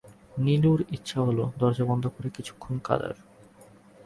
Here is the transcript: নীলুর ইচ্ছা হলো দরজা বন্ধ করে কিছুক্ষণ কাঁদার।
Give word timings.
নীলুর 0.37 0.79
ইচ্ছা 0.91 1.19
হলো 1.21 1.43
দরজা 1.59 1.85
বন্ধ 1.85 2.03
করে 2.07 2.29
কিছুক্ষণ 2.29 2.73
কাঁদার। 2.83 3.15